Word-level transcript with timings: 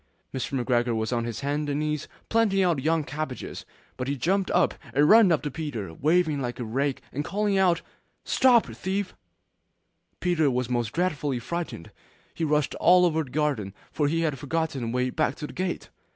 Mr. 0.33 0.59
McGregor 0.59 0.95
was 0.95 1.13
on 1.13 1.25
his 1.25 1.41
hands 1.41 1.69
and 1.69 1.79
knees 1.79 2.07
planting 2.27 2.63
out 2.63 2.81
young 2.81 3.03
cabbages, 3.03 3.65
but 3.97 4.07
he 4.07 4.15
jumped 4.17 4.49
up 4.49 4.73
and 4.95 5.07
ran 5.07 5.31
after 5.31 5.51
Peter, 5.51 5.93
waving 5.93 6.43
a 6.43 6.63
rake 6.65 7.03
and 7.13 7.23
calling 7.23 7.55
out, 7.55 7.83
'Stop 8.25 8.65
thief!' 8.65 9.13
Peter 10.19 10.49
was 10.49 10.71
most 10.71 10.91
dreadfully 10.91 11.37
frightened; 11.37 11.91
he 12.33 12.43
rushed 12.43 12.73
all 12.79 13.05
over 13.05 13.23
the 13.23 13.29
garden, 13.29 13.75
for 13.91 14.07
he 14.07 14.21
had 14.21 14.39
forgotten 14.39 14.81
the 14.81 14.87
way 14.87 15.11
back 15.11 15.35
to 15.35 15.45
the 15.45 15.53
gate. 15.53 15.89